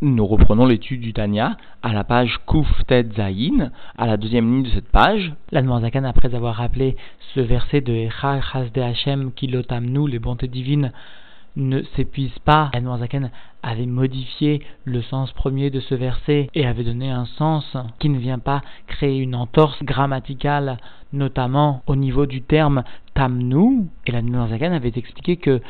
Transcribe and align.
Nous 0.00 0.26
reprenons 0.26 0.64
l'étude 0.64 1.00
du 1.00 1.12
Tanya 1.12 1.56
à 1.82 1.92
la 1.92 2.04
page 2.04 2.38
Tet 2.86 3.08
Zayin, 3.16 3.72
à 3.96 4.06
la 4.06 4.16
deuxième 4.16 4.48
ligne 4.48 4.62
de 4.62 4.68
cette 4.68 4.88
page. 4.92 5.32
L'Admorazakan, 5.50 6.04
après 6.04 6.36
avoir 6.36 6.54
rappelé 6.54 6.96
ce 7.34 7.40
verset 7.40 7.80
de 7.80 7.92
Echa 7.92 8.40
Chasde 8.40 8.78
Hashem 8.78 9.32
Kilotamnu, 9.32 10.08
les 10.08 10.20
bontés 10.20 10.46
divines, 10.46 10.92
ne 11.56 11.82
s'épuise 11.96 12.38
pas. 12.44 12.70
L'Admorazakan 12.74 13.30
avait 13.62 13.86
modifié 13.86 14.62
le 14.84 15.02
sens 15.02 15.32
premier 15.32 15.70
de 15.70 15.80
ce 15.80 15.94
verset 15.94 16.48
et 16.54 16.66
avait 16.66 16.84
donné 16.84 17.10
un 17.10 17.26
sens 17.26 17.76
qui 17.98 18.08
ne 18.08 18.18
vient 18.18 18.38
pas 18.38 18.62
créer 18.86 19.18
une 19.18 19.34
entorse 19.34 19.82
grammaticale, 19.82 20.78
notamment 21.12 21.82
au 21.86 21.96
niveau 21.96 22.26
du 22.26 22.42
terme 22.42 22.84
tamnu. 23.14 23.86
Et 24.06 24.12
la 24.12 24.20
Zagan 24.20 24.72
avait 24.72 24.92
expliqué 24.94 25.36
que, 25.36 25.60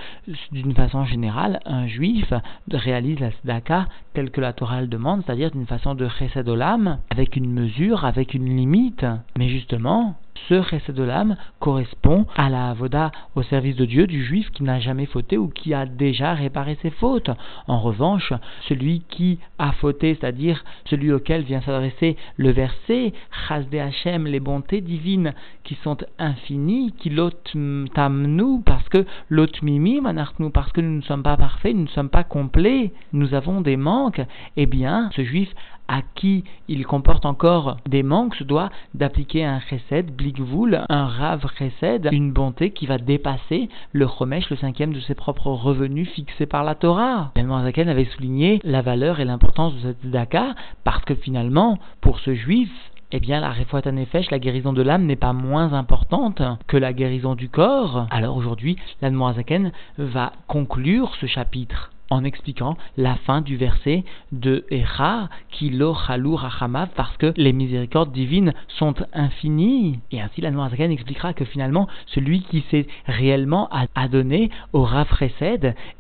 d'une 0.53 0.75
façon 0.75 1.05
générale, 1.05 1.61
un 1.65 1.87
juif 1.87 2.33
réalise 2.71 3.21
la 3.21 3.31
tzedaka 3.31 3.87
telle 4.15 4.31
que 4.31 4.41
la 4.41 4.53
Torah 4.53 4.81
le 4.81 4.87
demande, 4.87 5.23
c'est-à-dire 5.25 5.51
d'une 5.51 5.67
façon 5.67 5.95
de 5.95 6.09
chesed 6.09 6.49
olam, 6.49 6.99
avec 7.11 7.37
une 7.37 7.51
mesure, 7.51 8.05
avec 8.05 8.35
une 8.35 8.55
limite. 8.55 9.07
Mais 9.39 9.49
justement, 9.49 10.17
ce 10.49 10.63
chesed 10.63 10.99
olam 10.99 11.37
correspond 11.61 12.27
à 12.37 12.49
la 12.49 12.71
avoda 12.71 13.11
au 13.35 13.43
service 13.43 13.77
de 13.77 13.85
Dieu 13.85 14.07
du 14.07 14.25
juif 14.25 14.51
qui 14.51 14.63
n'a 14.63 14.81
jamais 14.81 15.07
fauté 15.07 15.37
ou 15.39 15.49
qui 15.49 15.75
a 15.75 15.87
déjà 15.87 16.35
réparé 16.35 16.79
ses 16.83 16.91
fautes. 16.91 17.31
En 17.67 17.81
revanche, 17.81 18.33
celui 18.69 19.03
qui 19.09 19.39
a 19.59 19.73
fauté, 19.73 20.17
c'est-à-dire 20.19 20.65
celui 20.87 21.13
auquel 21.13 21.43
vient 21.43 21.61
s'adresser 21.61 22.17
le 22.37 22.51
verset, 22.51 23.13
Chasde 23.49 23.75
Hashem, 23.75 24.27
les 24.27 24.41
bontés 24.41 24.81
divines 24.81 25.35
qui 25.65 25.77
sont 25.83 25.99
infinies, 26.19 26.93
qui 26.99 27.11
l'ottamnu, 27.11 28.63
parce 28.65 28.89
que 28.89 29.05
l'otmimi 29.29 30.01
manartnu, 30.01 30.51
parce 30.51 30.73
que 30.73 30.81
nous 30.81 30.97
ne 30.97 31.03
sommes 31.03 31.23
pas 31.23 31.37
parfaits, 31.37 31.75
nous 31.75 31.83
ne 31.83 31.89
sommes 31.89 32.09
pas 32.09 32.25
complets, 32.25 32.93
nous 33.13 33.35
avons 33.35 33.61
des 33.61 33.77
manques, 33.77 34.23
eh 34.57 34.67
bien, 34.67 35.11
ce 35.15 35.23
juif 35.23 35.53
à 35.89 36.03
qui 36.15 36.45
il 36.69 36.87
comporte 36.87 37.27
encore 37.27 37.79
des 37.89 38.03
manques 38.03 38.37
se 38.37 38.45
doit 38.45 38.71
d'appliquer 38.95 39.45
un 39.45 39.61
chesed, 39.61 40.15
blikvul, 40.15 40.85
un 40.89 41.07
rav 41.07 41.47
chesed, 41.59 42.09
une 42.13 42.33
bonté 42.33 42.71
qui 42.71 42.87
va 42.87 42.99
dépasser 42.99 43.69
le 43.93 44.07
chomesh, 44.07 44.51
le 44.51 44.57
cinquième 44.57 44.93
de 44.93 45.01
ses 45.01 45.15
propres 45.15 45.51
revenus 45.51 46.09
fixés 46.11 46.47
par 46.47 46.65
la 46.65 46.75
Torah. 46.75 47.33
Ben 47.35 47.49
Zaken 47.49 47.89
avait 47.89 48.05
souligné 48.05 48.61
la 48.65 48.83
valeur 48.83 49.21
et 49.21 49.25
l'importance 49.25 49.75
de 49.75 49.81
cette 49.81 50.11
daka 50.11 50.55
parce 50.85 51.05
que 51.05 51.15
finalement, 51.15 51.79
pour 52.01 52.21
ce 52.21 52.35
juif, 52.35 52.71
eh 53.11 53.21
bien, 53.21 53.41
la 53.41 53.55
nefesh, 53.93 54.31
la 54.31 54.39
guérison 54.39 54.75
de 54.75 54.83
l'âme, 54.83 55.07
n'est 55.07 55.17
pas 55.17 55.33
moins 55.33 55.73
importante 55.73 56.43
que 56.67 56.77
la 56.77 56.93
guérison 56.93 57.35
du 57.35 57.49
corps. 57.49 58.07
Alors 58.11 58.37
aujourd'hui, 58.37 58.77
l'Admorazaken 59.01 59.73
va 59.97 60.33
conclure 60.47 61.15
ce 61.21 61.27
chapitre 61.27 61.91
en 62.11 62.25
expliquant 62.25 62.77
la 62.97 63.17
fin 63.17 63.41
du 63.41 63.57
verset 63.57 64.05
de 64.33 64.65
Echa, 64.71 65.29
qui 65.51 65.71
lo 65.71 65.93
rachamav, 65.93 66.89
parce 66.97 67.17
que 67.17 67.33
les 67.37 67.53
miséricordes 67.53 68.13
divines 68.13 68.55
sont 68.69 68.95
infinies. 69.13 70.01
Et 70.13 70.21
ainsi, 70.21 70.41
la 70.41 70.51
Noirzakan 70.51 70.91
expliquera 70.91 71.33
que 71.33 71.45
finalement, 71.45 71.89
celui 72.07 72.43
qui 72.43 72.65
s'est 72.71 72.87
réellement 73.07 73.69
adonné 73.95 74.51
au 74.73 74.83
Rav 74.83 75.09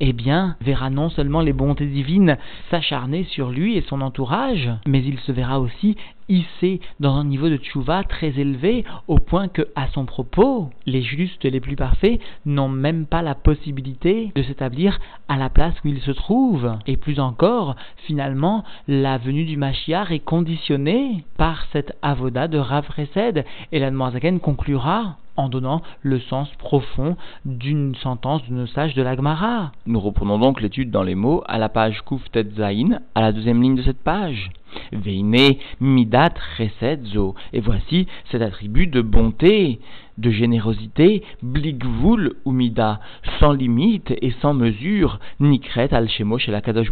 eh 0.00 0.12
bien, 0.12 0.56
verra 0.60 0.90
non 0.90 1.10
seulement 1.10 1.40
les 1.40 1.52
bontés 1.52 1.86
divines 1.86 2.36
s'acharner 2.70 3.24
sur 3.24 3.50
lui 3.50 3.76
et 3.76 3.82
son 3.82 4.00
entourage, 4.00 4.70
mais 4.86 5.02
il 5.02 5.18
se 5.20 5.32
verra 5.32 5.60
aussi 5.60 5.96
hissé 6.28 6.80
dans 7.00 7.14
un 7.14 7.24
niveau 7.24 7.48
de 7.48 7.56
tchouva 7.56 8.04
très 8.04 8.38
élevé 8.38 8.84
au 9.06 9.18
point 9.18 9.48
que, 9.48 9.68
à 9.74 9.88
son 9.88 10.04
propos, 10.04 10.70
les 10.86 11.02
justes 11.02 11.44
les 11.44 11.60
plus 11.60 11.76
parfaits 11.76 12.20
n'ont 12.46 12.68
même 12.68 13.06
pas 13.06 13.22
la 13.22 13.34
possibilité 13.34 14.32
de 14.34 14.42
s'établir 14.42 14.98
à 15.28 15.36
la 15.36 15.50
place 15.50 15.74
où 15.84 15.88
ils 15.88 16.00
se 16.00 16.10
trouvent. 16.10 16.76
Et 16.86 16.96
plus 16.96 17.20
encore, 17.20 17.76
finalement, 18.06 18.64
la 18.86 19.18
venue 19.18 19.44
du 19.44 19.56
Mashiach 19.56 20.10
est 20.10 20.18
conditionnée 20.18 21.24
par 21.36 21.66
cette 21.72 21.96
avoda 22.02 22.48
de 22.48 22.58
Rav 22.58 22.88
Resed 22.96 23.44
et 23.72 23.78
la 23.78 23.90
Zaken 24.10 24.40
conclura 24.40 25.16
en 25.38 25.48
donnant 25.48 25.82
le 26.02 26.18
sens 26.20 26.50
profond 26.58 27.16
d'une 27.44 27.94
sentence 27.94 28.46
de 28.48 28.54
nos 28.54 28.66
sages 28.66 28.94
de 28.94 29.02
l'Agmara. 29.02 29.72
Nous 29.86 30.00
reprenons 30.00 30.38
donc 30.38 30.60
l'étude 30.60 30.90
dans 30.90 31.04
les 31.04 31.14
mots 31.14 31.42
à 31.46 31.58
la 31.58 31.68
page 31.68 32.02
Kuf 32.04 32.22
Zain, 32.56 32.98
à 33.14 33.20
la 33.22 33.32
deuxième 33.32 33.62
ligne 33.62 33.76
de 33.76 33.82
cette 33.82 34.02
page. 34.02 34.50
Veine 34.92 35.56
midat 35.80 36.34
chesed 36.56 37.06
zo. 37.06 37.34
Et 37.52 37.60
voici 37.60 38.06
cet 38.30 38.42
attribut 38.42 38.88
de 38.88 39.00
bonté, 39.00 39.80
de 40.18 40.30
générosité, 40.30 41.22
bligvul 41.42 42.34
ou 42.44 42.52
mida, 42.52 43.00
sans 43.38 43.52
limite 43.52 44.12
et 44.20 44.32
sans 44.42 44.54
mesure, 44.54 45.20
nikret 45.40 45.94
al 45.94 46.08
shemo 46.08 46.38
shel 46.38 46.54
akadosh 46.56 46.90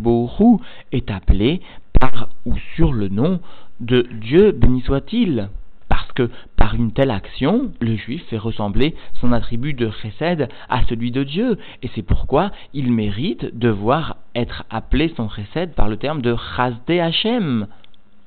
est 0.93 1.11
appelé 1.11 1.61
par 2.01 2.29
ou 2.45 2.55
sur 2.77 2.93
le 2.93 3.09
nom 3.09 3.41
de 3.81 4.07
Dieu 4.21 4.53
béni 4.53 4.81
soit-il 4.83 5.51
que 6.17 6.31
par 6.57 6.75
une 6.75 6.91
telle 6.91 7.13
action, 7.13 7.71
le 7.81 7.95
juif 7.95 8.25
fait 8.29 8.39
ressembler 8.39 8.97
son 9.21 9.31
attribut 9.31 9.75
de 9.75 9.91
chesed 10.03 10.49
à 10.69 10.83
celui 10.89 11.13
de 11.13 11.23
Dieu, 11.23 11.59
et 11.85 11.91
c'est 11.95 12.03
pourquoi 12.03 12.51
il 12.75 12.91
mérite 12.91 13.57
de 13.57 13.69
voir 13.69 14.17
être 14.35 14.65
appelé 14.71 15.13
son 15.17 15.29
chesed 15.29 15.75
par 15.75 15.89
le 15.89 15.97
terme 15.97 16.23
de 16.23 16.35
chasde 16.57 16.91
Hashem, 16.91 17.69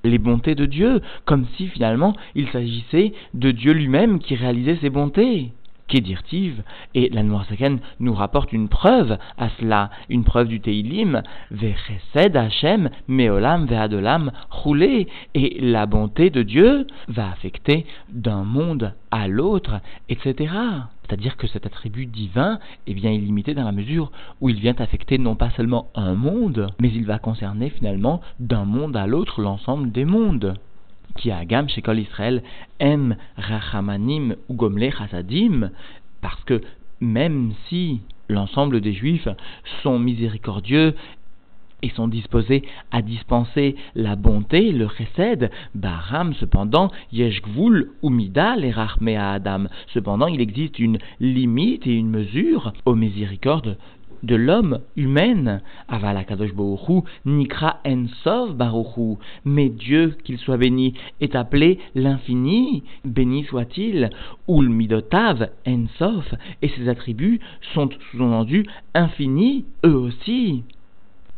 les 0.05 0.17
bontés 0.17 0.55
de 0.55 0.65
Dieu, 0.65 1.01
comme 1.25 1.45
si 1.57 1.67
finalement 1.67 2.15
il 2.35 2.47
s'agissait 2.49 3.13
de 3.33 3.51
Dieu 3.51 3.73
lui-même 3.73 4.19
qui 4.19 4.35
réalisait 4.35 4.77
ses 4.77 4.89
bontés. 4.89 5.51
Kedirtiv, 5.89 6.63
et 6.95 7.09
la 7.09 7.23
Noirzaken 7.23 7.79
nous 7.99 8.13
rapporte 8.13 8.53
une 8.53 8.69
preuve 8.69 9.17
à 9.37 9.49
cela, 9.59 9.89
une 10.07 10.23
preuve 10.23 10.47
du 10.47 10.61
Teilim, 10.61 11.21
Vechesed 11.51 12.37
Hashem, 12.37 12.89
Meolam 13.07 13.65
Ve'adolam, 13.65 14.31
roulé, 14.49 15.07
et 15.33 15.57
la 15.59 15.85
bonté 15.85 16.29
de 16.29 16.43
Dieu 16.43 16.87
va 17.07 17.29
affecter 17.29 17.85
d'un 18.09 18.43
monde 18.43 18.93
à 19.11 19.27
l'autre, 19.27 19.81
etc. 20.07 20.53
C'est-à-dire 21.01 21.37
que 21.37 21.47
cet 21.47 21.65
attribut 21.65 22.05
divin 22.05 22.59
est 22.85 22.93
bien 22.93 23.11
illimité 23.11 23.55
dans 23.55 23.63
la 23.63 23.71
mesure 23.71 24.11
où 24.41 24.49
il 24.49 24.59
vient 24.59 24.75
affecter 24.77 25.17
non 25.17 25.35
pas 25.35 25.49
seulement 25.51 25.89
un 25.95 26.13
monde, 26.13 26.67
mais 26.79 26.89
il 26.89 27.05
va 27.05 27.17
concerner 27.17 27.71
finalement 27.71 28.21
d'un 28.39 28.65
monde 28.65 28.95
à 28.95 29.07
l'autre 29.07 29.41
l'ensemble 29.41 29.91
des 29.91 30.05
mondes 30.05 30.53
qui 31.17 31.31
a 31.31 31.45
gam 31.45 31.67
chez 31.69 31.81
Kol 31.81 31.99
Israël 31.99 32.43
em 32.79 33.15
rachamanim 33.37 34.35
ou 34.47 34.53
gomle 34.53 34.89
parce 36.21 36.43
que 36.43 36.61
même 37.01 37.53
si 37.67 38.01
l'ensemble 38.27 38.81
des 38.81 38.93
Juifs 38.93 39.27
sont 39.83 39.99
miséricordieux 39.99 40.95
et 41.81 41.89
sont 41.89 42.07
disposés 42.07 42.63
à 42.91 43.01
dispenser 43.01 43.75
la 43.95 44.15
bonté, 44.15 44.71
le 44.71 44.87
chesed, 44.89 45.49
Baram, 45.75 46.33
cependant, 46.33 46.91
yeshgvul 47.13 47.91
ou 48.01 48.09
mida 48.09 48.55
les 48.57 48.73
à 49.15 49.31
Adam. 49.31 49.67
Cependant, 49.93 50.27
il 50.27 50.41
existe 50.41 50.77
une 50.77 50.97
limite 51.21 51.87
et 51.87 51.93
une 51.93 52.09
mesure 52.09 52.73
aux 52.85 52.95
miséricordes 52.95 53.77
de 54.23 54.35
l'homme 54.35 54.79
humaine, 54.95 55.61
Avala 55.87 56.23
Kadosh 56.23 56.53
Nikra 57.25 57.81
Baruchu, 58.55 59.17
mais 59.45 59.69
Dieu, 59.69 60.15
qu'il 60.23 60.37
soit 60.37 60.57
béni, 60.57 60.93
est 61.21 61.35
appelé 61.35 61.79
l'infini, 61.95 62.83
béni 63.05 63.43
soit-il, 63.45 64.09
Ul 64.47 64.69
Midotav 64.69 65.49
Ensof, 65.67 66.33
et 66.61 66.69
ses 66.69 66.89
attributs 66.89 67.39
sont 67.73 67.89
sous-entendus 68.11 68.65
infinis, 68.93 69.65
eux 69.85 69.95
aussi 69.95 70.63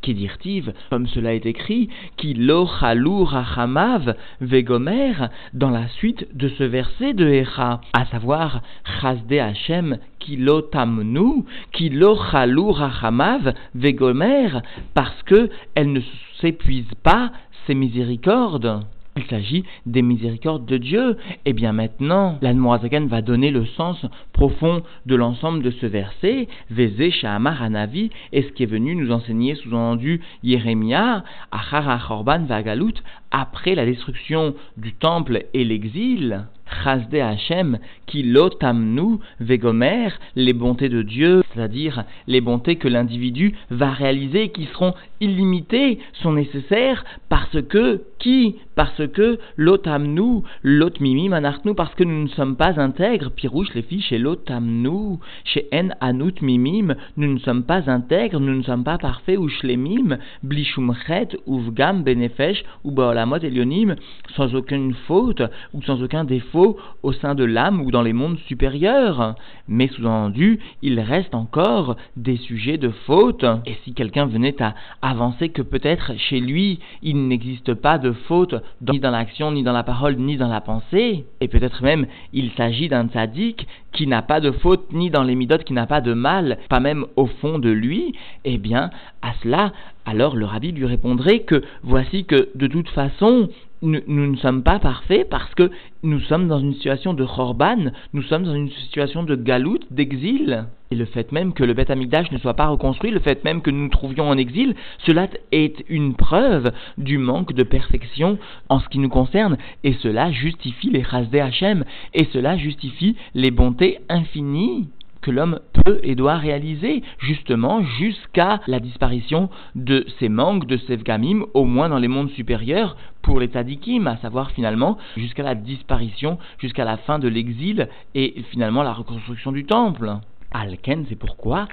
dirtive, 0.10 0.74
comme 0.90 1.08
cela 1.08 1.34
est 1.34 1.46
écrit, 1.46 1.90
qui 2.18 2.34
lochalou 2.34 3.24
rachamav 3.24 4.16
vegomer, 4.42 5.14
dans 5.54 5.70
la 5.70 5.88
suite 5.88 6.28
de 6.36 6.50
ce 6.50 6.64
verset 6.64 7.14
de 7.14 7.28
Echa, 7.28 7.82
à 7.94 8.06
savoir 8.06 8.62
chasde 9.00 9.32
Hashem 9.32 9.98
qui 10.20 10.38
lotamnu, 10.38 11.44
qui 11.72 11.90
lochalou 11.90 12.72
rachamav 12.72 13.54
vegomer, 13.76 14.50
parce 14.94 15.22
que 15.24 15.50
elle 15.76 15.94
ne 15.94 16.02
s'épuise 16.40 16.92
pas 17.04 17.32
ses 17.68 17.76
miséricordes. 17.76 18.82
Il 19.18 19.24
s'agit 19.26 19.66
des 19.86 20.02
miséricordes 20.02 20.66
de 20.66 20.78
Dieu. 20.78 21.18
Et 21.46 21.50
eh 21.50 21.54
bien 21.54 21.74
maintenant, 21.74 22.38
l'Anmoazagan 22.42 23.08
va 23.08 23.22
donner 23.22 23.52
le 23.52 23.66
sens 23.66 24.06
profond 24.32 24.84
de 25.06 25.16
l'ensemble 25.16 25.64
de 25.64 25.72
ce 25.72 25.86
verset, 25.86 26.48
Veze 26.70 27.12
Shahamar 27.12 27.62
Hanavi, 27.62 28.10
et 28.32 28.44
ce 28.44 28.52
qui 28.54 28.64
est 28.64 28.68
venu 28.68 28.96
nous 28.96 29.12
enseigner 29.12 29.56
sous-entendu 29.56 30.22
Jérémia, 30.44 31.26
Achara 31.52 32.00
Chorban 32.00 32.46
Vagalut, 32.46 32.94
après 33.32 33.76
la 33.76 33.86
destruction 33.86 34.56
du 34.78 34.94
temple 34.94 35.46
et 35.54 35.66
l'exil. 35.66 36.46
Chasde 36.84 37.16
Hashem, 37.16 37.80
qui 38.08 38.24
lotamnu 38.24 39.18
vegomer, 39.40 40.10
les 40.36 40.54
bontés 40.54 40.90
de 40.90 41.02
Dieu, 41.02 41.44
c'est-à-dire 41.54 42.04
les 42.28 42.42
bontés 42.42 42.78
que 42.78 42.88
l'individu 42.88 43.54
va 43.70 43.92
réaliser 43.92 44.50
qui 44.50 44.66
seront 44.66 44.94
illimitées, 45.20 46.00
sont 46.14 46.34
nécessaires 46.34 47.04
parce 47.30 47.62
que, 47.62 48.02
qui? 48.20 48.56
Parce 48.76 49.08
que 49.08 49.40
lotamnu, 49.58 50.42
lotmimim 50.64 51.34
anartnu, 51.34 51.76
parce 51.76 51.94
que 51.96 52.04
nous 52.04 52.24
ne 52.24 52.30
sommes 52.30 52.56
pas 52.56 52.80
intègres, 52.80 53.32
pirouche 53.32 53.74
les 53.74 53.82
filles, 53.82 54.02
chez 54.02 54.18
lotamnu, 54.18 55.18
chez 55.44 55.68
en 55.74 55.90
anut 56.00 56.42
mimim, 56.42 56.96
nous 57.18 57.34
ne 57.34 57.40
sommes 57.40 57.64
pas 57.64 57.90
intègres, 57.90 58.40
nous 58.40 58.56
ne 58.56 58.64
sommes 58.64 58.84
pas 58.84 58.98
parfaits, 58.98 59.38
ou 59.38 59.50
shlemim, 59.50 60.18
blishumchet, 60.44 61.30
uvgam, 61.48 62.04
benefesh, 62.04 62.64
ou 62.84 62.92
baolamot 62.92 63.38
elionim, 63.38 63.96
sans 64.36 64.56
aucune 64.56 64.94
faute, 65.08 65.44
ou 65.74 65.82
sans 65.84 66.02
aucun 66.02 66.24
défaut 66.24 66.61
au 67.04 67.12
sein 67.14 67.36
de 67.36 67.44
l'âme 67.44 67.82
ou 67.82 67.92
dans 67.92 68.02
les 68.02 68.14
mondes 68.14 68.38
supérieurs. 68.48 69.36
Mais 69.68 69.88
sous-entendu, 69.88 70.60
il 70.82 71.00
reste 71.00 71.36
encore 71.36 71.96
des 72.16 72.38
sujets 72.38 72.78
de 72.78 72.90
faute. 72.90 73.46
Et 73.66 73.78
si 73.84 73.94
quelqu'un 73.94 74.26
venait 74.26 74.62
à 74.62 74.76
avancer 75.02 75.50
que 75.50 75.62
peut-être 75.62 76.14
chez 76.18 76.40
lui, 76.40 76.80
il 77.02 77.28
n'existe 77.28 77.74
pas 77.74 77.98
de 77.98 78.12
faute 78.12 78.56
ni 78.90 79.00
dans 79.00 79.12
l'action, 79.12 79.52
ni 79.52 79.64
dans 79.64 79.74
la 79.74 79.84
parole, 79.84 80.16
ni 80.18 80.38
dans 80.38 80.48
la 80.48 80.62
pensée, 80.62 81.26
et 81.40 81.48
peut-être 81.48 81.84
même 81.84 82.06
il 82.34 82.52
s'agit 82.52 82.90
d'un 82.90 83.08
tzaddik 83.08 83.68
qui 83.94 84.08
n'a 84.08 84.22
pas 84.22 84.40
de 84.40 84.52
faute 84.52 84.92
ni 84.92 85.10
dans 85.10 85.24
les 85.24 85.36
midotes, 85.36 85.64
qui 85.64 85.74
n'a 85.74 85.88
pas 85.88 86.02
de 86.02 86.14
mal, 86.14 86.58
pas 86.70 86.80
même 86.80 87.06
au 87.16 87.26
fond 87.26 87.60
de 87.60 87.70
lui, 87.70 88.14
eh 88.46 88.58
bien, 88.58 88.90
à 89.22 89.34
cela, 89.44 89.74
alors 90.06 90.36
le 90.36 90.46
rabbi 90.46 90.72
lui 90.72 90.86
répondrait 90.86 91.42
que 91.42 91.62
voici 91.84 92.26
que 92.26 92.50
de 92.56 92.68
toute 92.68 92.90
façon, 92.90 93.50
nous, 93.82 94.02
ne 94.08 94.38
sommes 94.38 94.64
pas 94.64 94.80
parfaits 94.80 95.28
parce 95.30 95.54
que 95.56 95.72
nous 96.04 96.20
sommes 96.20 96.48
dans 96.48 96.60
une 96.60 96.74
situation 96.74 97.14
de 97.14 97.26
Khorban, 97.26 97.92
nous 98.14 98.22
sommes 98.24 98.44
dans 98.44 98.56
une 98.56 98.70
situation 98.70 99.24
de 99.24 99.36
galoute, 99.36 99.86
d'exil. 99.92 100.66
Et 100.92 100.96
le 100.96 101.06
fait 101.06 101.32
même 101.32 101.54
que 101.54 101.64
le 101.64 101.74
Beth 101.74 101.90
Amikdash 101.90 102.32
ne 102.32 102.38
soit 102.38 102.54
pas 102.54 102.68
reconstruit, 102.68 103.12
le 103.12 103.20
fait 103.20 103.44
même 103.44 103.62
que 103.62 103.72
nous 103.72 103.84
nous 103.84 103.90
trouvions 103.90 104.30
en 104.30 104.38
exil, 104.38 104.76
cela 105.06 105.28
est 105.52 105.86
une 105.88 106.16
preuve 106.16 106.72
du 106.98 107.18
manque 107.18 107.54
de 107.54 107.64
perfection 107.64 108.38
en 108.70 108.80
ce 108.80 108.90
qui 108.90 109.00
nous 109.00 109.10
concerne, 109.10 109.58
et 109.84 109.94
cela 109.94 110.32
justifie 110.32 110.90
les 110.90 111.04
Chasdé 111.04 111.40
Hachem, 111.40 111.86
et 112.14 112.26
cela 112.34 112.58
justifie 112.58 113.16
les 113.34 113.52
bontés 113.52 114.00
infinies 114.10 114.90
que 115.22 115.32
l'homme 115.32 115.60
peut 115.86 116.00
et 116.04 116.16
doit 116.16 116.38
réaliser, 116.38 117.04
justement 117.20 117.84
jusqu'à 117.84 118.62
la 118.68 118.80
disparition 118.80 119.50
de 119.76 120.06
ces 120.20 120.30
manques, 120.30 120.68
de 120.68 120.78
ces 120.78 120.96
vgamim, 120.96 121.46
au 121.54 121.66
moins 121.66 121.90
dans 121.90 122.00
les 122.00 122.08
mondes 122.08 122.32
supérieurs, 122.32 122.98
pour 123.22 123.40
les 123.40 123.48
tzadikim, 123.48 124.08
à 124.08 124.18
savoir 124.18 124.52
finalement 124.52 124.98
jusqu'à 125.16 125.44
la 125.44 125.56
disparition, 125.56 126.38
jusqu'à 126.60 126.86
la 126.86 126.98
fin 126.98 127.20
de 127.20 127.28
l'exil 127.28 127.88
et 128.16 128.44
finalement 128.52 128.84
la 128.84 128.94
reconstruction 128.94 129.52
du 129.52 129.66
temple. 129.66 130.18
Alken, 130.54 131.06
c'est 131.08 131.16
pourquoi, 131.16 131.68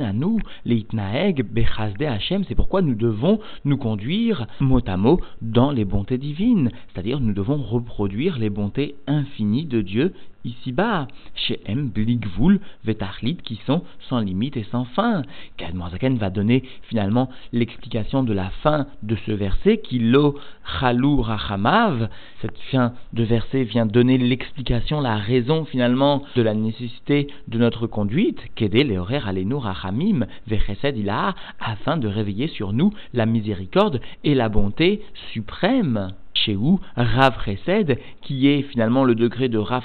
à 0.00 0.12
nous, 0.12 0.38
Leitnaeg, 0.66 1.42
Bechazde 1.42 2.02
Hashem, 2.02 2.44
c'est 2.46 2.54
pourquoi 2.54 2.82
nous 2.82 2.94
devons 2.94 3.40
nous 3.64 3.78
conduire 3.78 4.46
mot 4.60 4.82
à 4.86 4.98
mot 4.98 5.20
dans 5.40 5.70
les 5.70 5.86
bontés 5.86 6.18
divines, 6.18 6.70
c'est-à-dire 6.88 7.18
nous 7.20 7.32
devons 7.32 7.56
reproduire 7.56 8.38
les 8.38 8.50
bontés 8.50 8.96
infinies 9.06 9.64
de 9.64 9.80
Dieu 9.80 10.12
ici-bas, 10.44 11.08
chez 11.34 11.60
M, 11.66 11.90
Vetachlit, 12.84 13.36
qui 13.36 13.60
sont 13.66 13.82
sans 14.08 14.20
limite 14.20 14.56
et 14.56 14.66
sans 14.70 14.84
fin. 14.84 15.22
Kadmoazaken 15.56 16.16
va 16.18 16.30
donner 16.30 16.64
finalement 16.82 17.30
l'explication 17.52 18.22
de 18.22 18.32
la 18.32 18.50
fin 18.62 18.86
de 19.02 19.16
ce 19.26 19.32
verset, 19.32 19.78
qui 19.78 19.98
lo 19.98 20.38
chalou. 20.80 21.24
Cette 22.40 22.58
fin 22.70 22.92
de 23.12 23.22
verset 23.22 23.64
vient 23.64 23.86
donner 23.86 24.18
l'explication, 24.18 25.00
la 25.00 25.16
raison 25.16 25.64
finalement 25.64 26.22
de 26.36 26.42
la 26.42 26.54
nécessité 26.54 27.28
de 27.48 27.58
notre 27.58 27.86
conduite, 27.86 28.40
qu'aider 28.54 28.84
les 28.84 28.98
horaires 28.98 29.28
alenu 29.28 29.54
rachamim, 29.54 30.26
vechesed 30.46 30.96
afin 31.60 31.96
de 31.96 32.08
réveiller 32.08 32.48
sur 32.48 32.72
nous 32.72 32.92
la 33.14 33.26
miséricorde 33.26 34.00
et 34.24 34.34
la 34.34 34.48
bonté 34.48 35.02
suprême 35.32 36.12
chez 36.34 36.56
où 36.56 36.80
Rav 36.96 37.36
qui 38.22 38.48
est 38.48 38.62
finalement 38.62 39.04
le 39.04 39.14
degré 39.14 39.48
de 39.48 39.58
Rav 39.58 39.84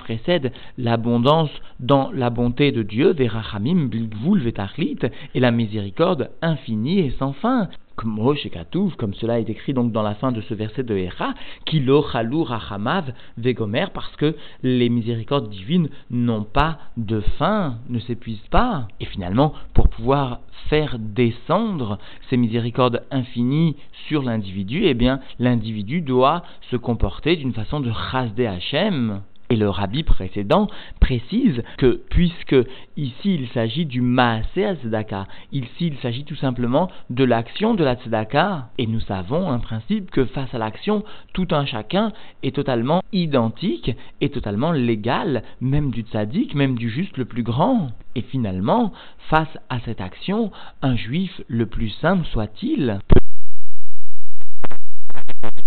l'abondance 0.78 1.52
dans 1.80 2.12
la 2.12 2.30
bonté 2.30 2.72
de 2.72 2.84
Dieu, 2.84 3.14
Verachamim, 3.14 3.88
Bilgvul, 3.88 4.42
Vetachlit, 4.42 5.00
et 5.34 5.40
la 5.40 5.52
miséricorde 5.52 6.32
infinie 6.42 7.00
et 7.00 7.12
sans 7.18 7.34
fin 7.34 7.70
comme 7.96 9.14
cela 9.14 9.40
est 9.40 9.50
écrit 9.50 9.74
donc 9.74 9.92
dans 9.92 10.02
la 10.02 10.16
fin 10.16 10.32
de 10.32 10.42
ce 10.42 10.54
verset 10.54 10.84
de 10.84 10.96
Hera, 10.96 11.34
Kilo 11.66 12.06
Chalou 12.12 12.44
Rachamav 12.44 13.14
Vegomer, 13.38 13.88
parce 13.94 14.16
que 14.16 14.36
les 14.64 14.90
miséricordes 14.90 15.50
divines 15.50 15.90
n'ont 16.10 16.44
pas 16.44 16.78
de 16.98 17.22
fin, 17.38 17.78
ne 17.90 18.00
s'épuisent 18.00 18.48
pas. 18.52 18.88
Et 19.00 19.06
finalement, 19.06 19.54
pour 19.74 19.90
pouvoir 19.90 20.42
faire 20.70 20.98
descendre 21.00 22.00
ces 22.30 22.38
miséricordes 22.38 23.04
infinies 23.12 23.76
sur 24.08 24.24
l'individu, 24.24 24.86
eh 24.86 24.94
bien, 24.94 25.20
l'individu 25.40 26.02
doit 26.02 26.44
se 26.72 26.76
comporter 26.76 27.36
d'une 27.36 27.54
façon 27.54 27.80
de 27.80 27.92
Chasde 28.12 28.40
Hashem. 28.40 29.22
Et 29.50 29.56
le 29.56 29.70
rabbi 29.70 30.04
précédent 30.04 30.68
précise 31.00 31.62
que 31.78 32.02
puisque 32.10 32.56
ici 32.98 33.36
il 33.36 33.48
s'agit 33.50 33.86
du 33.86 34.02
maasé 34.02 34.66
à 34.66 34.76
tzedaka, 34.76 35.28
ici 35.52 35.88
il 35.88 35.98
s'agit 35.98 36.24
tout 36.24 36.36
simplement 36.36 36.90
de 37.12 37.24
l'action 37.24 37.76
de 37.76 37.84
la 37.84 37.96
tzedaka, 37.96 38.70
et 38.80 38.88
nous 38.88 39.00
savons 39.02 39.52
un 39.52 39.60
principe 39.60 40.10
que 40.10 40.26
face 40.26 40.54
à 40.54 40.58
l'action, 40.58 41.04
tout 41.34 41.48
un 41.52 41.66
chacun 41.66 42.12
est 42.42 42.56
totalement 42.56 43.02
identique 43.12 43.96
et 44.20 44.30
totalement 44.30 44.72
légal, 44.72 45.44
même 45.62 45.92
du 45.92 46.02
tzaddik, 46.02 46.56
même 46.56 46.76
du 46.76 46.90
juste 46.90 47.18
le 47.18 47.26
plus 47.26 47.44
grand. 47.44 47.92
Et 48.16 48.22
finalement, 48.22 48.94
face 49.30 49.58
à 49.70 49.80
cette 49.82 50.02
action, 50.02 50.52
un 50.82 50.96
juif 50.96 51.42
le 51.48 51.68
plus 51.68 51.90
simple 51.90 52.26
soit-il 52.32 53.00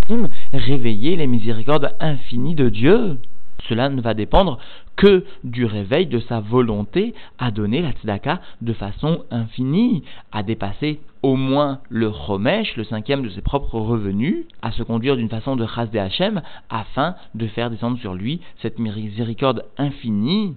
peut 0.07 0.27
réveiller 0.53 1.15
les 1.15 1.27
miséricordes 1.27 1.95
infinies 1.99 2.55
de 2.55 2.69
Dieu. 2.69 3.17
Cela 3.67 3.89
ne 3.89 4.01
va 4.01 4.13
dépendre 4.13 4.59
que 4.95 5.25
du 5.43 5.65
réveil 5.65 6.07
de 6.07 6.19
sa 6.19 6.39
volonté 6.39 7.13
à 7.37 7.51
donner 7.51 7.81
la 7.81 7.91
tzedaka 7.91 8.41
de 8.61 8.73
façon 8.73 9.23
infinie, 9.31 10.03
à 10.31 10.43
dépasser 10.43 10.99
au 11.21 11.35
moins 11.35 11.79
le 11.89 12.11
chomesh, 12.11 12.75
le 12.77 12.83
cinquième 12.83 13.23
de 13.23 13.29
ses 13.29 13.41
propres 13.41 13.79
revenus, 13.79 14.45
à 14.61 14.71
se 14.71 14.83
conduire 14.83 15.17
d'une 15.17 15.29
façon 15.29 15.55
de 15.55 15.65
chas 15.65 15.87
de 15.87 15.99
Hachem, 15.99 16.41
afin 16.69 17.15
de 17.35 17.47
faire 17.47 17.69
descendre 17.69 17.97
sur 17.99 18.13
lui 18.13 18.41
cette 18.61 18.79
miséricorde 18.79 19.65
infinie. 19.77 20.55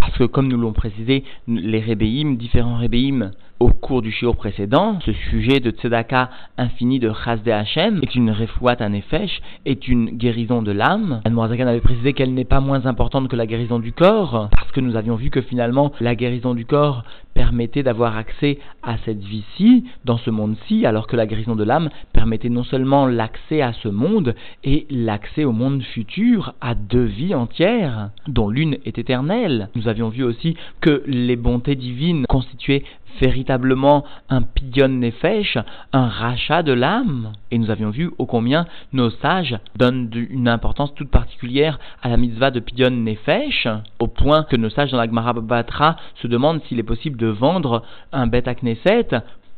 Parce 0.00 0.16
que, 0.16 0.24
comme 0.24 0.48
nous 0.48 0.58
l'ont 0.58 0.72
précisé, 0.72 1.24
les 1.46 1.80
rébéim, 1.80 2.34
différents 2.34 2.76
rébéim, 2.76 3.32
au 3.60 3.68
cours 3.68 4.00
du 4.00 4.10
shiur 4.10 4.36
précédent, 4.36 4.98
ce 5.04 5.12
sujet 5.12 5.60
de 5.60 5.70
tzedaka 5.70 6.30
infini 6.56 6.98
de 6.98 7.12
Chasde 7.12 7.46
Hashem 7.46 8.00
est 8.02 8.14
une 8.14 8.30
refouat 8.30 8.76
nefesh, 8.88 9.42
est 9.66 9.86
une 9.86 10.06
guérison 10.16 10.62
de 10.62 10.72
l'âme. 10.72 11.20
Anne 11.26 11.38
avait 11.38 11.80
précisé 11.80 12.14
qu'elle 12.14 12.32
n'est 12.32 12.46
pas 12.46 12.60
moins 12.60 12.86
importante 12.86 13.28
que 13.28 13.36
la 13.36 13.46
guérison 13.46 13.78
du 13.78 13.92
corps, 13.92 14.48
parce 14.56 14.72
que 14.72 14.80
nous 14.80 14.96
avions 14.96 15.16
vu 15.16 15.28
que 15.28 15.42
finalement 15.42 15.92
la 16.00 16.14
guérison 16.14 16.54
du 16.54 16.64
corps 16.64 17.04
permettait 17.40 17.82
d'avoir 17.82 18.18
accès 18.18 18.58
à 18.82 18.98
cette 19.06 19.24
vie-ci, 19.24 19.86
dans 20.04 20.18
ce 20.18 20.28
monde-ci, 20.28 20.84
alors 20.84 21.06
que 21.06 21.16
la 21.16 21.26
guérison 21.26 21.56
de 21.56 21.64
l'âme 21.64 21.88
permettait 22.12 22.50
non 22.50 22.64
seulement 22.64 23.06
l'accès 23.06 23.62
à 23.62 23.72
ce 23.72 23.88
monde, 23.88 24.34
et 24.62 24.86
l'accès 24.90 25.44
au 25.44 25.52
monde 25.52 25.82
futur, 25.82 26.52
à 26.60 26.74
deux 26.74 27.04
vies 27.04 27.34
entières, 27.34 28.10
dont 28.28 28.50
l'une 28.50 28.76
est 28.84 28.98
éternelle. 28.98 29.70
Nous 29.74 29.88
avions 29.88 30.10
vu 30.10 30.22
aussi 30.22 30.54
que 30.82 31.02
les 31.06 31.36
bontés 31.36 31.76
divines 31.76 32.26
constituaient 32.28 32.84
véritablement 33.20 34.04
un 34.28 34.42
pidion 34.42 34.88
nefesh, 34.88 35.58
un 35.92 36.08
rachat 36.08 36.62
de 36.62 36.72
l'âme. 36.72 37.32
Et 37.50 37.58
nous 37.58 37.70
avions 37.70 37.90
vu 37.90 38.10
ô 38.18 38.26
combien 38.26 38.66
nos 38.92 39.10
sages 39.10 39.58
donnent 39.76 40.10
une 40.30 40.48
importance 40.48 40.94
toute 40.94 41.10
particulière 41.10 41.78
à 42.02 42.08
la 42.08 42.16
mitzvah 42.16 42.50
de 42.50 42.60
pidion 42.60 42.90
nefesh, 42.90 43.68
au 43.98 44.06
point 44.06 44.44
que 44.44 44.56
nos 44.56 44.70
sages 44.70 44.90
dans 44.90 44.98
la 44.98 45.06
Gemara 45.06 45.32
Batra 45.32 45.96
se 46.16 46.26
demandent 46.26 46.62
s'il 46.64 46.78
est 46.78 46.84
possible 46.84 47.16
de 47.16 47.26
vendre 47.26 47.82
un 48.12 48.26
bête 48.26 48.48
à 48.48 48.54
Knesset 48.54 49.08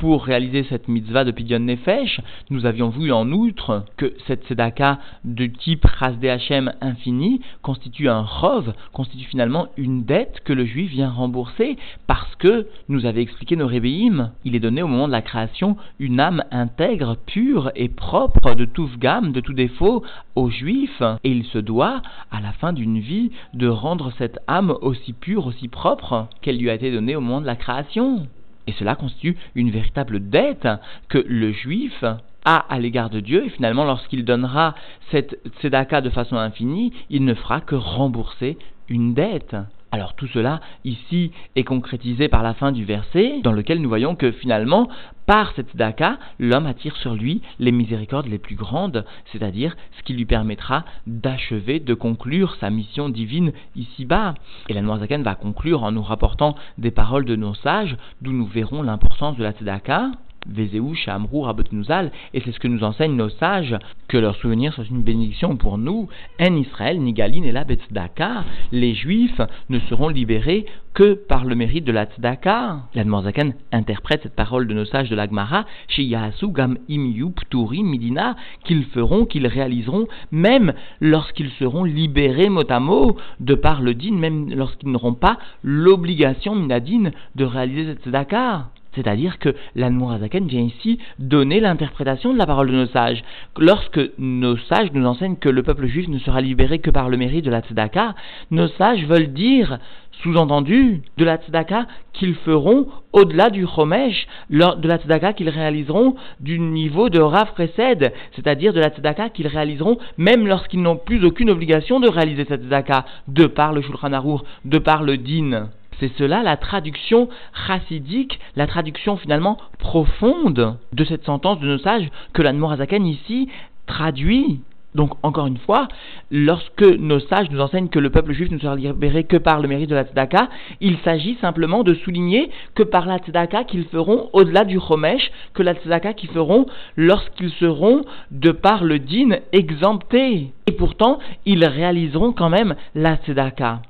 pour 0.02 0.24
réaliser 0.24 0.64
cette 0.64 0.88
mitzvah 0.88 1.22
de 1.22 1.30
Pidyon 1.30 1.60
Nefesh, 1.60 2.20
nous 2.50 2.66
avions 2.66 2.88
vu 2.88 3.12
en 3.12 3.30
outre 3.30 3.84
que 3.96 4.12
cette 4.26 4.44
tzedaka 4.44 4.98
de 5.24 5.46
type 5.46 5.86
Chasde 6.00 6.24
Hashem 6.24 6.72
infini 6.80 7.40
constitue 7.62 8.08
un 8.08 8.22
rov, 8.22 8.72
constitue 8.92 9.26
finalement 9.26 9.68
une 9.76 10.02
dette 10.02 10.40
que 10.44 10.52
le 10.52 10.64
juif 10.64 10.90
vient 10.90 11.08
rembourser 11.08 11.76
parce 12.08 12.34
que, 12.34 12.66
nous 12.88 13.06
avait 13.06 13.22
expliqué 13.22 13.54
nos 13.54 13.68
rébéim, 13.68 14.32
il 14.44 14.56
est 14.56 14.60
donné 14.60 14.82
au 14.82 14.88
moment 14.88 15.06
de 15.06 15.12
la 15.12 15.22
création 15.22 15.76
une 16.00 16.18
âme 16.18 16.42
intègre, 16.50 17.16
pure 17.24 17.70
et 17.76 17.88
propre 17.88 18.56
de 18.56 18.64
tout 18.64 18.90
gamme, 18.98 19.30
de 19.30 19.40
tout 19.40 19.54
défaut 19.54 20.02
au 20.34 20.50
juif, 20.50 21.00
et 21.22 21.30
il 21.30 21.44
se 21.44 21.58
doit, 21.58 22.02
à 22.32 22.40
la 22.40 22.50
fin 22.50 22.72
d'une 22.72 22.98
vie, 22.98 23.30
de 23.54 23.68
rendre 23.68 24.12
cette 24.18 24.40
âme 24.48 24.74
aussi 24.80 25.12
pure, 25.12 25.46
aussi 25.46 25.68
propre 25.68 26.26
qu'elle 26.40 26.58
lui 26.58 26.70
a 26.70 26.74
été 26.74 26.90
donnée 26.90 27.14
au 27.14 27.20
moment 27.20 27.40
de 27.40 27.46
la 27.46 27.54
création. 27.54 28.26
Et 28.66 28.72
cela 28.72 28.94
constitue 28.94 29.36
une 29.54 29.70
véritable 29.70 30.28
dette 30.28 30.68
que 31.08 31.18
le 31.18 31.52
juif 31.52 32.04
a 32.44 32.56
à 32.56 32.78
l'égard 32.78 33.10
de 33.10 33.20
Dieu, 33.20 33.44
et 33.46 33.50
finalement, 33.50 33.84
lorsqu'il 33.84 34.24
donnera 34.24 34.74
cette 35.10 35.38
tzedaka 35.60 36.00
de 36.00 36.10
façon 36.10 36.36
infinie, 36.36 36.92
il 37.10 37.24
ne 37.24 37.34
fera 37.34 37.60
que 37.60 37.74
rembourser 37.74 38.58
une 38.88 39.14
dette. 39.14 39.56
Alors 39.94 40.14
tout 40.14 40.26
cela 40.28 40.60
ici 40.86 41.32
est 41.54 41.64
concrétisé 41.64 42.28
par 42.28 42.42
la 42.42 42.54
fin 42.54 42.72
du 42.72 42.82
verset, 42.82 43.40
dans 43.42 43.52
lequel 43.52 43.82
nous 43.82 43.90
voyons 43.90 44.16
que 44.16 44.32
finalement, 44.32 44.88
par 45.26 45.52
cette 45.54 45.76
daka, 45.76 46.18
l'homme 46.38 46.64
attire 46.64 46.96
sur 46.96 47.14
lui 47.14 47.42
les 47.58 47.72
miséricordes 47.72 48.26
les 48.26 48.38
plus 48.38 48.56
grandes, 48.56 49.04
c'est-à-dire 49.30 49.76
ce 49.98 50.02
qui 50.02 50.14
lui 50.14 50.24
permettra 50.24 50.86
d'achever, 51.06 51.78
de 51.78 51.92
conclure 51.92 52.56
sa 52.58 52.70
mission 52.70 53.10
divine 53.10 53.52
ici-bas. 53.76 54.32
Et 54.70 54.72
la 54.72 54.80
Noirzaken 54.80 55.22
va 55.22 55.34
conclure 55.34 55.82
en 55.82 55.92
nous 55.92 56.02
rapportant 56.02 56.56
des 56.78 56.90
paroles 56.90 57.26
de 57.26 57.36
nos 57.36 57.54
sages, 57.54 57.98
d'où 58.22 58.32
nous 58.32 58.46
verrons 58.46 58.80
l'importance 58.80 59.36
de 59.36 59.42
la 59.42 59.52
tzedaka. 59.52 60.10
Et 60.48 62.40
c'est 62.40 62.52
ce 62.52 62.58
que 62.58 62.68
nous 62.68 62.84
enseignent 62.84 63.16
nos 63.16 63.28
sages, 63.28 63.76
que 64.08 64.18
leur 64.18 64.34
souvenir 64.36 64.72
soit 64.74 64.88
une 64.90 65.02
bénédiction 65.02 65.56
pour 65.56 65.78
nous. 65.78 66.08
En 66.40 66.56
Israël, 66.56 67.00
ni 67.00 67.12
Galin 67.12 67.42
et 67.42 67.52
la 67.52 67.64
Betzdaka, 67.64 68.44
les 68.72 68.94
Juifs 68.94 69.40
ne 69.70 69.78
seront 69.80 70.08
libérés 70.08 70.66
que 70.94 71.14
par 71.14 71.44
le 71.44 71.54
mérite 71.54 71.84
de 71.84 71.92
la 71.92 72.04
Tzedaka. 72.04 72.80
L'Admorzakan 72.94 73.52
interprète 73.70 74.22
cette 74.24 74.36
parole 74.36 74.66
de 74.66 74.74
nos 74.74 74.84
sages 74.84 75.08
de 75.08 75.16
l'Agmara, 75.16 75.64
chez 75.88 76.06
Gam 76.06 76.76
Midina, 76.88 78.36
qu'ils 78.64 78.84
feront, 78.84 79.24
qu'ils 79.24 79.46
réaliseront, 79.46 80.06
même 80.30 80.74
lorsqu'ils 81.00 81.50
seront 81.52 81.84
libérés 81.84 82.48
mot 82.48 82.70
à 82.70 82.80
mot, 82.80 83.16
de 83.40 83.54
par 83.54 83.80
le 83.80 83.94
din, 83.94 84.16
même 84.16 84.52
lorsqu'ils 84.52 84.90
n'auront 84.90 85.14
pas 85.14 85.38
l'obligation 85.62 86.54
minadine 86.54 87.12
de 87.36 87.44
réaliser 87.44 87.86
cette 87.86 88.04
Tzedaka. 88.04 88.66
C'est-à-dire 88.94 89.38
que 89.38 89.54
l'Anmourazaken 89.74 90.46
vient 90.46 90.62
ici 90.62 90.98
donner 91.18 91.60
l'interprétation 91.60 92.32
de 92.32 92.38
la 92.38 92.46
parole 92.46 92.70
de 92.70 92.76
nos 92.76 92.86
sages. 92.86 93.22
Lorsque 93.58 94.00
nos 94.18 94.56
sages 94.56 94.92
nous 94.92 95.06
enseignent 95.06 95.36
que 95.36 95.48
le 95.48 95.62
peuple 95.62 95.86
juif 95.86 96.08
ne 96.08 96.18
sera 96.18 96.40
libéré 96.40 96.78
que 96.78 96.90
par 96.90 97.08
le 97.08 97.16
mérite 97.16 97.44
de 97.44 97.50
la 97.50 97.60
tzedaka, 97.60 98.14
nos 98.50 98.68
sages 98.68 99.06
veulent 99.06 99.32
dire, 99.32 99.78
sous-entendu, 100.22 101.02
de 101.16 101.24
la 101.24 101.36
tzedaka 101.36 101.86
qu'ils 102.12 102.34
feront 102.34 102.86
au-delà 103.12 103.50
du 103.50 103.66
chomesh, 103.66 104.26
de 104.50 104.88
la 104.88 104.98
tzedaka 104.98 105.32
qu'ils 105.32 105.48
réaliseront 105.48 106.14
du 106.40 106.58
niveau 106.58 107.08
de 107.08 107.20
Rav 107.20 107.52
précède, 107.52 108.12
c'est-à-dire 108.36 108.72
de 108.72 108.80
la 108.80 108.90
tzedaka 108.90 109.30
qu'ils 109.30 109.48
réaliseront 109.48 109.98
même 110.18 110.46
lorsqu'ils 110.46 110.82
n'ont 110.82 110.96
plus 110.96 111.24
aucune 111.24 111.50
obligation 111.50 111.98
de 111.98 112.08
réaliser 112.08 112.44
cette 112.44 112.62
tzedaka, 112.62 113.06
de 113.28 113.46
par 113.46 113.72
le 113.72 113.80
Shulchan 113.80 114.12
Arour, 114.12 114.44
de 114.64 114.78
par 114.78 115.02
le 115.02 115.16
din. 115.16 115.70
C'est 116.02 116.10
cela 116.18 116.42
la 116.42 116.56
traduction 116.56 117.28
chassidique, 117.68 118.40
la 118.56 118.66
traduction 118.66 119.16
finalement 119.16 119.56
profonde 119.78 120.76
de 120.92 121.04
cette 121.04 121.24
sentence 121.24 121.60
de 121.60 121.68
nos 121.68 121.78
sages 121.78 122.08
que 122.32 122.42
l'Anmorazaken 122.42 123.06
ici 123.06 123.48
traduit. 123.86 124.58
Donc, 124.96 125.12
encore 125.22 125.46
une 125.46 125.58
fois, 125.58 125.86
lorsque 126.32 126.82
nos 126.82 127.20
sages 127.20 127.52
nous 127.52 127.60
enseignent 127.60 127.88
que 127.88 128.00
le 128.00 128.10
peuple 128.10 128.32
juif 128.32 128.50
ne 128.50 128.58
sera 128.58 128.74
libéré 128.74 129.22
que 129.22 129.36
par 129.36 129.60
le 129.60 129.68
mérite 129.68 129.90
de 129.90 129.94
la 129.94 130.02
tzedaka, 130.02 130.48
il 130.80 130.98
s'agit 131.04 131.38
simplement 131.40 131.84
de 131.84 131.94
souligner 131.94 132.50
que 132.74 132.82
par 132.82 133.06
la 133.06 133.18
tzedaka 133.18 133.62
qu'ils 133.62 133.84
feront 133.84 134.28
au-delà 134.32 134.64
du 134.64 134.80
chomesh, 134.80 135.30
que 135.54 135.62
la 135.62 135.74
tzedaka 135.74 136.14
qu'ils 136.14 136.30
feront 136.30 136.66
lorsqu'ils 136.96 137.52
seront, 137.52 138.02
de 138.32 138.50
par 138.50 138.82
le 138.82 138.98
din, 138.98 139.36
exemptés. 139.52 140.50
Et 140.66 140.72
pourtant, 140.72 141.20
ils 141.46 141.64
réaliseront 141.64 142.32
quand 142.32 142.50
même 142.50 142.74
la 142.96 143.18
tzedaka 143.18 143.82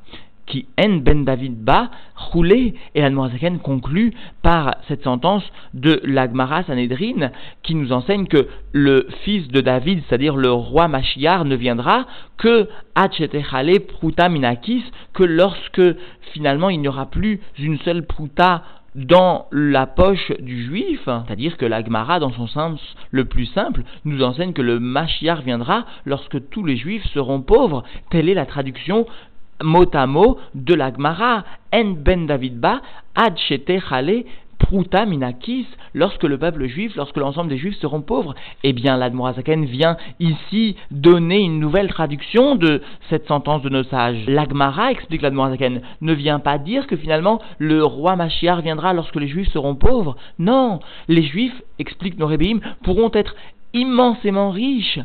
qui 0.47 0.67
en 0.79 0.97
ben 0.97 1.25
David 1.25 1.63
ba 1.63 1.91
roulé 2.17 2.75
et 2.95 3.01
l'Admorazaken 3.01 3.59
conclut 3.61 4.13
par 4.43 4.77
cette 4.89 5.05
sentence 5.05 5.45
de 5.75 6.01
l'Agmara 6.05 6.63
Sanhedrin 6.65 7.31
qui 7.63 7.75
nous 7.75 7.93
enseigne 7.93 8.27
que 8.27 8.49
le 8.73 9.07
fils 9.25 9.49
de 9.49 9.61
David, 9.61 10.03
c'est-à-dire 10.09 10.37
le 10.37 10.53
roi 10.53 10.89
Machiar, 10.89 11.45
ne 11.45 11.57
viendra 11.57 12.07
que 12.39 12.69
Hachetechale 12.95 13.81
Pruta 13.81 14.29
Minakis, 14.29 14.85
que 15.13 15.25
lorsque 15.25 15.83
finalement 16.33 16.71
il 16.71 16.81
n'y 16.81 16.89
aura 16.89 17.07
plus 17.07 17.41
une 17.59 17.79
seule 17.79 18.07
Pruta 18.07 18.63
dans 18.95 19.47
la 19.53 19.87
poche 19.87 20.33
du 20.41 20.65
juif, 20.65 21.01
c'est-à-dire 21.05 21.57
que 21.57 21.65
l'Agmara, 21.65 22.21
dans 22.21 22.33
son 22.33 22.47
sens 22.47 22.81
le 23.11 23.25
plus 23.25 23.47
simple, 23.47 23.85
nous 24.05 24.23
enseigne 24.23 24.53
que 24.53 24.61
le 24.61 24.81
Machiar 24.81 25.41
viendra 25.41 25.87
lorsque 26.05 26.51
tous 26.51 26.65
les 26.65 26.77
juifs 26.77 27.07
seront 27.15 27.41
pauvres. 27.41 27.85
Telle 28.11 28.29
est 28.29 28.35
la 28.35 28.45
traduction 28.45 29.07
mot 29.63 29.87
à 29.93 30.07
mot 30.07 30.39
de 30.55 30.75
l'Agmara, 30.75 31.45
En 31.73 31.93
ben 31.93 32.27
Davidba, 32.27 32.81
Ad 33.15 33.37
Chale, 33.37 34.25
Pruta 34.63 35.07
Minakis, 35.07 35.67
lorsque 35.93 36.23
le 36.23 36.39
peuple 36.39 36.67
juif, 36.67 36.95
lorsque 36.95 37.17
l'ensemble 37.17 37.51
des 37.51 37.59
juifs 37.59 37.79
seront 37.79 38.01
pauvres, 38.01 38.35
eh 38.63 38.73
bien 38.73 38.97
l'Admorazaken 38.97 39.65
vient 39.65 39.97
ici 40.21 40.77
donner 40.91 41.41
une 41.41 41.59
nouvelle 41.59 41.89
traduction 41.89 42.55
de 42.55 42.81
cette 43.11 43.27
sentence 43.27 43.63
de 43.63 43.69
nos 43.69 43.83
sages. 43.83 44.25
L'Agmara, 44.29 44.93
explique 44.93 45.23
l'Admorazaken, 45.23 45.83
ne 46.01 46.13
vient 46.13 46.39
pas 46.39 46.59
dire 46.59 46.87
que 46.87 46.97
finalement 46.97 47.41
le 47.59 47.85
roi 47.85 48.15
Machiar 48.15 48.61
viendra 48.63 48.93
lorsque 48.93 49.17
les 49.17 49.29
juifs 49.29 49.51
seront 49.53 49.75
pauvres. 49.75 50.17
Non, 50.39 50.79
les 51.09 51.25
juifs, 51.25 51.61
explique 51.79 52.19
nos 52.19 52.31
pourront 52.83 53.11
être 53.13 53.35
immensément 53.75 54.51
riches 54.51 55.01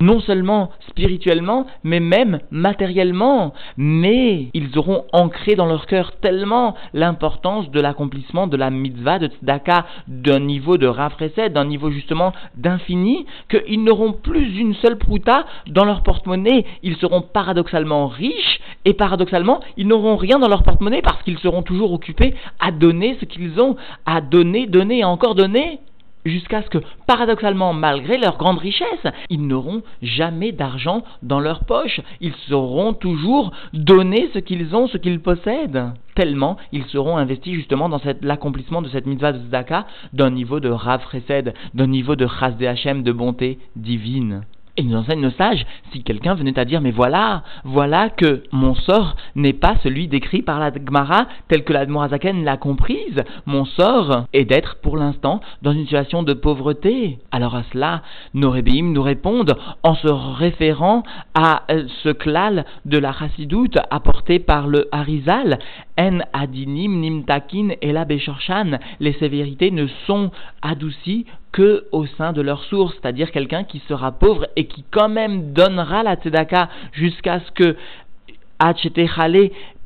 non 0.00 0.20
seulement 0.20 0.70
spirituellement, 0.88 1.66
mais 1.84 2.00
même 2.00 2.40
matériellement. 2.50 3.52
Mais 3.76 4.48
ils 4.54 4.78
auront 4.78 5.04
ancré 5.12 5.54
dans 5.54 5.66
leur 5.66 5.86
cœur 5.86 6.12
tellement 6.20 6.74
l'importance 6.92 7.70
de 7.70 7.80
l'accomplissement 7.80 8.46
de 8.46 8.56
la 8.56 8.70
mitzvah 8.70 9.18
de 9.18 9.28
tzedaka 9.28 9.86
d'un 10.08 10.40
niveau 10.40 10.78
de 10.78 10.86
rafraîchissement, 10.86 11.20
d'un 11.50 11.64
niveau 11.64 11.90
justement 11.90 12.32
d'infini, 12.56 13.26
qu'ils 13.50 13.84
n'auront 13.84 14.12
plus 14.12 14.58
une 14.58 14.74
seule 14.74 14.96
prouta 14.96 15.44
dans 15.66 15.84
leur 15.84 16.02
porte-monnaie. 16.02 16.64
Ils 16.82 16.96
seront 16.96 17.20
paradoxalement 17.20 18.06
riches 18.08 18.60
et 18.84 18.94
paradoxalement, 18.94 19.60
ils 19.76 19.86
n'auront 19.86 20.16
rien 20.16 20.38
dans 20.38 20.48
leur 20.48 20.62
porte-monnaie 20.62 21.02
parce 21.02 21.22
qu'ils 21.22 21.38
seront 21.38 21.62
toujours 21.62 21.92
occupés 21.92 22.34
à 22.58 22.70
donner 22.70 23.16
ce 23.20 23.26
qu'ils 23.26 23.60
ont, 23.60 23.76
à 24.06 24.20
donner, 24.20 24.66
donner 24.66 25.04
encore 25.04 25.34
donner 25.34 25.80
jusqu'à 26.24 26.62
ce 26.62 26.70
que, 26.70 26.78
paradoxalement, 27.06 27.72
malgré 27.72 28.18
leur 28.18 28.36
grande 28.36 28.58
richesse, 28.58 29.06
ils 29.28 29.46
n'auront 29.46 29.82
jamais 30.02 30.52
d'argent 30.52 31.02
dans 31.22 31.40
leur 31.40 31.64
poche. 31.64 32.00
Ils 32.20 32.34
sauront 32.48 32.92
toujours 32.92 33.52
donner 33.72 34.30
ce 34.34 34.38
qu'ils 34.38 34.74
ont, 34.74 34.86
ce 34.86 34.98
qu'ils 34.98 35.20
possèdent. 35.20 35.92
Tellement 36.14 36.56
ils 36.72 36.84
seront 36.86 37.16
investis 37.16 37.54
justement 37.54 37.88
dans 37.88 38.00
l'accomplissement 38.22 38.82
de 38.82 38.88
cette 38.88 39.06
mitzvah 39.06 39.32
de 39.32 39.38
Zdaka 39.38 39.86
d'un 40.12 40.30
niveau 40.30 40.60
de 40.60 40.68
Rav 40.68 41.00
d'un 41.74 41.86
niveau 41.86 42.16
de 42.16 42.26
Chas 42.26 42.50
de 42.50 42.66
Hashem, 42.66 43.02
de 43.02 43.12
bonté 43.12 43.58
divine. 43.76 44.42
Et 44.76 44.82
nous 44.82 44.96
enseigne 44.96 45.20
nos 45.20 45.30
sages, 45.30 45.66
si 45.92 46.02
quelqu'un 46.02 46.34
venait 46.34 46.58
à 46.58 46.64
dire, 46.64 46.80
mais 46.80 46.90
voilà, 46.90 47.42
voilà 47.64 48.08
que 48.08 48.44
mon 48.52 48.74
sort 48.74 49.16
n'est 49.34 49.52
pas 49.52 49.76
celui 49.82 50.08
décrit 50.08 50.42
par 50.42 50.58
la 50.58 50.72
Gemara 50.72 51.26
tel 51.48 51.64
que 51.64 51.72
la 51.72 51.86
Morazaken 51.86 52.44
l'a 52.44 52.56
comprise, 52.56 53.22
mon 53.46 53.64
sort 53.64 54.24
est 54.32 54.44
d'être 54.44 54.76
pour 54.82 54.96
l'instant 54.96 55.40
dans 55.62 55.72
une 55.72 55.82
situation 55.82 56.22
de 56.22 56.32
pauvreté. 56.32 57.18
Alors 57.30 57.54
à 57.54 57.64
cela, 57.72 58.02
nos 58.34 58.50
rébéim 58.50 58.92
nous 58.92 59.02
répondent 59.02 59.56
en 59.82 59.94
se 59.94 60.08
référant 60.08 61.02
à 61.34 61.62
euh, 61.70 61.84
ce 62.02 62.10
klal 62.10 62.64
de 62.84 62.98
la 62.98 63.12
chassidoute 63.12 63.78
apporté 63.90 64.38
par 64.38 64.66
le 64.66 64.88
Harizal, 64.92 65.58
En 65.98 66.20
adinim 66.32 67.00
nimtakin 67.00 67.70
et 67.82 67.92
la 67.92 68.06
les 69.00 69.12
sévérités 69.14 69.70
ne 69.70 69.86
sont 70.06 70.30
adoucies 70.62 71.26
que 71.52 71.84
au 71.92 72.06
sein 72.06 72.32
de 72.32 72.40
leur 72.40 72.62
source, 72.64 72.94
c'est-à-dire 73.00 73.30
quelqu'un 73.30 73.64
qui 73.64 73.80
sera 73.88 74.12
pauvre 74.12 74.46
et 74.56 74.66
qui 74.66 74.84
quand 74.90 75.08
même 75.08 75.52
donnera 75.52 76.02
la 76.02 76.16
tzedaka 76.16 76.68
jusqu'à 76.92 77.40
ce 77.40 77.50
que 77.52 77.76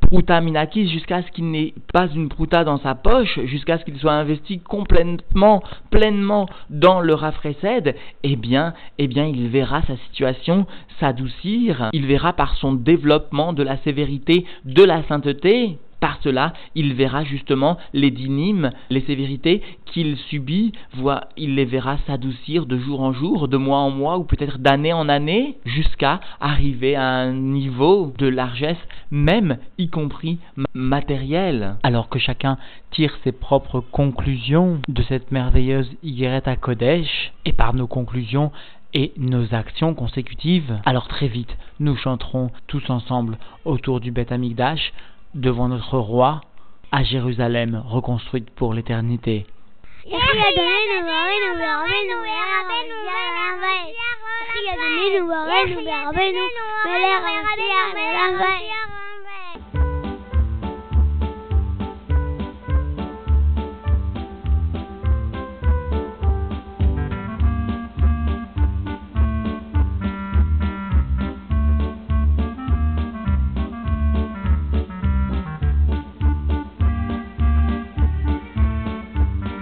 Pruta 0.01 0.39
Minakis, 0.39 0.89
jusqu'à 0.89 1.23
ce 1.23 1.31
qu'il 1.31 1.49
n'ait 1.49 1.73
pas 1.91 2.07
une 2.13 2.29
pruta 2.29 2.63
dans 2.63 2.77
sa 2.77 2.93
poche, 2.93 3.39
jusqu'à 3.45 3.79
ce 3.79 3.85
qu'il 3.85 3.97
soit 3.97 4.13
investi 4.13 4.59
complètement, 4.59 5.63
pleinement 5.89 6.47
dans 6.69 6.99
le 6.99 7.13
rafraîced, 7.13 7.95
eh 8.23 8.35
bien, 8.35 8.73
eh 8.97 9.07
bien, 9.07 9.25
il 9.25 9.47
verra 9.47 9.81
sa 9.83 9.97
situation 10.07 10.67
s'adoucir, 10.99 11.89
il 11.93 12.05
verra 12.05 12.33
par 12.33 12.55
son 12.55 12.73
développement 12.73 13.53
de 13.53 13.63
la 13.63 13.77
sévérité, 13.77 14.45
de 14.65 14.83
la 14.83 15.01
sainteté, 15.07 15.79
par 16.05 16.19
cela, 16.21 16.53
il 16.75 16.93
verra 16.93 17.23
justement 17.23 17.79
les 17.93 18.11
dynimes, 18.11 18.69
les 18.91 19.01
sévérités 19.01 19.63
qu'il 19.87 20.17
subit, 20.17 20.71
voit, 20.93 21.29
il 21.35 21.55
les 21.55 21.65
verra 21.65 21.97
s'adoucir 22.05 22.67
de 22.67 22.77
jour 22.77 23.01
en 23.01 23.11
jour, 23.11 23.47
de 23.47 23.57
mois 23.57 23.79
en 23.79 23.89
mois, 23.89 24.19
ou 24.19 24.23
peut-être 24.23 24.59
d'année 24.59 24.93
en 24.93 25.09
année, 25.09 25.57
jusqu'à 25.65 26.19
arriver 26.39 26.95
à 26.95 27.07
un 27.07 27.33
niveau 27.33 28.13
de 28.19 28.27
largesse, 28.27 28.77
même 29.09 29.57
y 29.79 29.89
compris 29.89 30.37
matériel. 30.75 31.77
Alors 31.81 32.07
que 32.07 32.19
chacun 32.19 32.59
tire 32.91 33.17
ses 33.23 33.31
propres 33.31 33.79
conclusions 33.79 34.81
de 34.87 35.01
cette 35.01 35.31
merveilleuse 35.31 35.89
Yeret 36.03 36.47
à 36.47 36.55
Kodesh, 36.55 37.33
et 37.45 37.53
par 37.53 37.73
nos 37.73 37.87
conclusions, 37.87 38.51
et 38.93 39.11
nos 39.17 39.55
actions 39.55 39.95
consécutives. 39.95 40.79
Alors 40.85 41.07
très 41.07 41.27
vite, 41.27 41.57
nous 41.79 41.95
chanterons 41.95 42.51
tous 42.67 42.91
ensemble 42.91 43.39
autour 43.65 43.99
du 43.99 44.11
Beth 44.11 44.31
Amigdash 44.31 44.93
devant 45.35 45.67
notre 45.67 45.99
roi 45.99 46.41
à 46.91 47.03
Jérusalem, 47.03 47.83
reconstruite 47.85 48.49
pour 48.51 48.73
l'éternité. 48.73 49.45